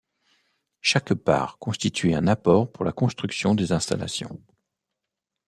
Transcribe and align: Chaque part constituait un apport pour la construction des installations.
Chaque 0.81 1.13
part 1.13 1.59
constituait 1.59 2.15
un 2.15 2.25
apport 2.25 2.71
pour 2.71 2.83
la 2.85 2.91
construction 2.91 3.53
des 3.53 3.71
installations. 3.71 4.41